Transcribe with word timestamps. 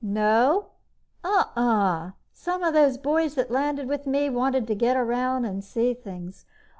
"No?" 0.03 0.69
"Uh 1.23 1.43
uh! 1.55 2.11
Some 2.33 2.63
of 2.63 2.73
the 2.73 2.97
boys 3.03 3.35
that 3.35 3.51
landed 3.51 3.87
with 3.87 4.07
me 4.07 4.31
wanted 4.31 4.65
to 4.65 4.73
get 4.73 4.97
around 4.97 5.45
and 5.45 5.63
see 5.63 5.93
things. 5.93 6.43